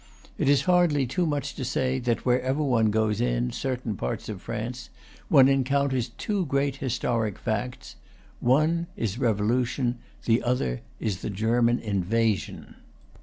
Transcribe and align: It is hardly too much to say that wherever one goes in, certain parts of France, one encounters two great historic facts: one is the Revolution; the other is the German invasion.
It 0.39 0.49
is 0.49 0.63
hardly 0.63 1.05
too 1.05 1.27
much 1.27 1.53
to 1.53 1.63
say 1.63 1.99
that 1.99 2.25
wherever 2.25 2.63
one 2.63 2.89
goes 2.89 3.21
in, 3.21 3.51
certain 3.51 3.95
parts 3.95 4.29
of 4.29 4.41
France, 4.41 4.89
one 5.29 5.47
encounters 5.47 6.09
two 6.17 6.47
great 6.47 6.77
historic 6.77 7.37
facts: 7.37 7.97
one 8.39 8.87
is 8.97 9.17
the 9.17 9.21
Revolution; 9.25 9.99
the 10.25 10.41
other 10.41 10.81
is 10.99 11.21
the 11.21 11.29
German 11.29 11.77
invasion. 11.77 12.77